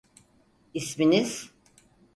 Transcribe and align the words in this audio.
İsminiz? 0.73 1.51